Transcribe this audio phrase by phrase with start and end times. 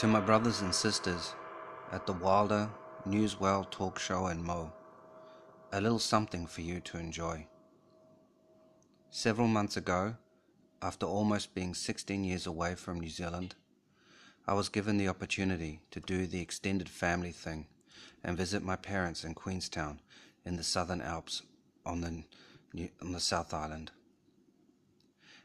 [0.00, 1.34] To my brothers and sisters
[1.92, 2.70] at the Wilder
[3.06, 4.72] Newswell Talk Show in Mo,
[5.74, 7.46] a little something for you to enjoy.
[9.10, 10.16] Several months ago,
[10.80, 13.56] after almost being 16 years away from New Zealand,
[14.48, 17.66] I was given the opportunity to do the extended family thing
[18.24, 20.00] and visit my parents in Queenstown
[20.46, 21.42] in the Southern Alps
[21.84, 23.90] on the, on the South Island.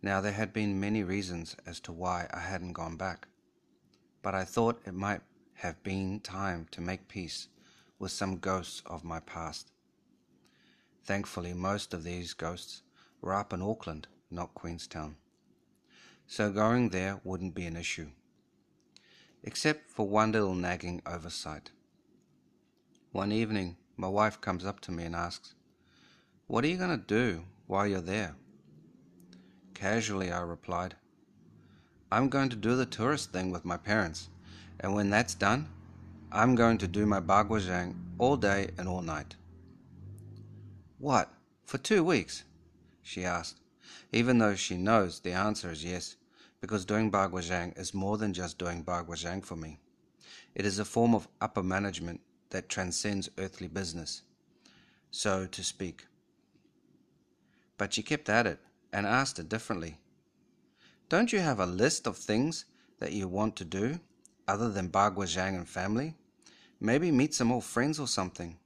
[0.00, 3.28] Now, there had been many reasons as to why I hadn't gone back,
[4.28, 5.22] but I thought it might
[5.54, 7.48] have been time to make peace
[7.98, 9.72] with some ghosts of my past.
[11.02, 12.82] Thankfully, most of these ghosts
[13.22, 15.16] were up in Auckland, not Queenstown,
[16.26, 18.08] so going there wouldn't be an issue,
[19.42, 21.70] except for one little nagging oversight.
[23.12, 25.54] One evening, my wife comes up to me and asks,
[26.48, 28.36] What are you going to do while you're there?
[29.72, 30.96] Casually, I replied,
[32.10, 34.30] I'm going to do the tourist thing with my parents,
[34.80, 35.68] and when that's done,
[36.32, 39.36] I'm going to do my Baguazhang all day and all night.
[40.98, 41.30] What,
[41.64, 42.44] for two weeks?
[43.02, 43.60] she asked,
[44.10, 46.16] even though she knows the answer is yes,
[46.60, 49.78] because doing Baguazhang is more than just doing Baguazhang for me.
[50.54, 52.20] It is a form of upper management
[52.50, 54.22] that transcends earthly business,
[55.10, 56.06] so to speak.
[57.76, 58.60] But she kept at it
[58.92, 59.98] and asked it differently.
[61.08, 62.66] Don't you have a list of things
[62.98, 64.00] that you want to do
[64.46, 66.14] other than Bagua Zhang and family?
[66.80, 68.58] Maybe meet some old friends or something.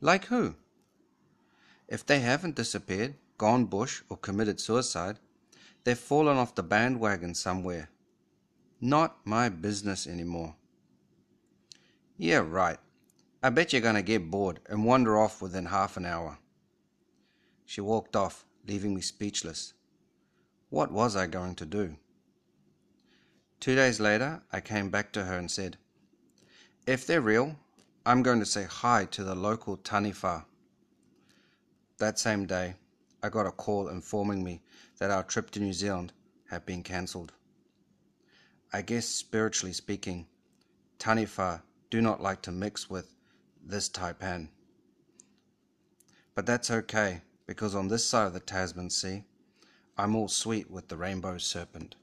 [0.00, 0.56] Like who?
[1.88, 5.18] If they haven't disappeared, gone bush, or committed suicide,
[5.84, 7.88] they've fallen off the bandwagon somewhere.
[8.80, 10.54] Not my business anymore.
[12.18, 12.78] Yeah, right.
[13.42, 16.38] I bet you're going to get bored and wander off within half an hour.
[17.64, 19.72] She walked off, leaving me speechless.
[20.70, 21.96] What was I going to do?
[23.58, 25.76] Two days later, I came back to her and said,
[26.86, 27.56] If they're real,
[28.06, 30.44] I'm going to say hi to the local Taniwha.
[31.98, 32.76] That same day,
[33.20, 34.62] I got a call informing me
[34.98, 36.12] that our trip to New Zealand
[36.48, 37.32] had been cancelled.
[38.72, 40.28] I guess spiritually speaking,
[41.00, 43.16] Taniwha do not like to mix with
[43.60, 44.48] this taipan.
[46.36, 49.24] But that's okay because on this side of the Tasman Sea,
[50.00, 51.94] I'm all sweet with the rainbow serpent.